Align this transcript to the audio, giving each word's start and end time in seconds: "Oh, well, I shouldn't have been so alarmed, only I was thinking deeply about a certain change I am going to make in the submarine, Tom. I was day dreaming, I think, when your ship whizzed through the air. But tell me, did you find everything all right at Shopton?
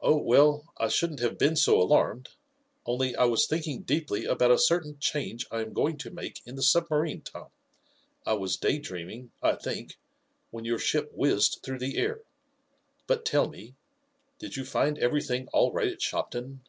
"Oh, 0.00 0.16
well, 0.16 0.64
I 0.78 0.88
shouldn't 0.88 1.20
have 1.20 1.36
been 1.36 1.56
so 1.56 1.78
alarmed, 1.78 2.30
only 2.86 3.14
I 3.14 3.24
was 3.24 3.46
thinking 3.46 3.82
deeply 3.82 4.24
about 4.24 4.50
a 4.50 4.56
certain 4.58 4.98
change 4.98 5.44
I 5.50 5.60
am 5.60 5.74
going 5.74 5.98
to 5.98 6.10
make 6.10 6.40
in 6.46 6.54
the 6.56 6.62
submarine, 6.62 7.20
Tom. 7.20 7.48
I 8.24 8.32
was 8.32 8.56
day 8.56 8.78
dreaming, 8.78 9.32
I 9.42 9.56
think, 9.56 9.98
when 10.50 10.64
your 10.64 10.78
ship 10.78 11.10
whizzed 11.12 11.60
through 11.62 11.80
the 11.80 11.98
air. 11.98 12.22
But 13.06 13.26
tell 13.26 13.46
me, 13.50 13.74
did 14.38 14.56
you 14.56 14.64
find 14.64 14.96
everything 14.96 15.48
all 15.48 15.70
right 15.70 15.88
at 15.92 16.00
Shopton? 16.00 16.62